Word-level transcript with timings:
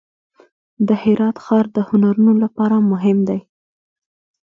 د 0.87 0.89
هرات 1.03 1.37
ښار 1.45 1.65
د 1.75 1.77
هنرونو 1.89 2.31
لپاره 2.43 2.75
مهم 2.91 3.17
دی. 3.29 3.39